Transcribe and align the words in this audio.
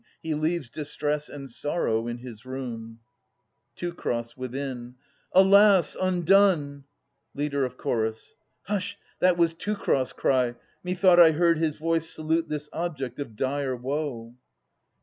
He 0.23 0.33
leaves 0.33 0.67
distress 0.67 1.29
and 1.29 1.47
sorrow 1.47 2.07
in 2.07 2.17
his 2.17 2.43
room! 2.43 3.01
Teucer 3.75 4.33
{within). 4.35 4.95
Alas, 5.31 5.95
undone! 5.95 6.85
Leader 7.35 7.65
of 7.65 7.77
Ch. 7.77 8.33
Hush! 8.63 8.97
that 9.19 9.37
was 9.37 9.53
Teucer's 9.53 10.11
cry. 10.13 10.55
Me 10.83 10.95
thought 10.95 11.19
I 11.19 11.33
heard 11.33 11.59
His 11.59 11.77
voice 11.77 12.09
salute 12.09 12.49
this 12.49 12.67
object 12.73 13.19
of 13.19 13.35
dire 13.35 13.75
woe. 13.75 14.33